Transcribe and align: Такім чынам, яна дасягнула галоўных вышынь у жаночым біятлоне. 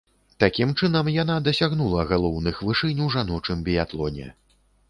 Такім 0.43 0.71
чынам, 0.79 1.11
яна 1.15 1.35
дасягнула 1.49 2.07
галоўных 2.13 2.65
вышынь 2.71 3.05
у 3.09 3.13
жаночым 3.19 3.57
біятлоне. 3.69 4.27